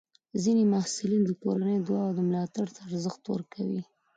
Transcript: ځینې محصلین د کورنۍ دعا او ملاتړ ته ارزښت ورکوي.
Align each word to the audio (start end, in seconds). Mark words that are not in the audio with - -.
ځینې 0.43 0.63
محصلین 0.73 1.21
د 1.25 1.31
کورنۍ 1.43 1.77
دعا 1.87 2.01
او 2.09 2.21
ملاتړ 2.29 2.65
ته 2.75 2.79
ارزښت 2.89 3.23
ورکوي. 3.27 3.81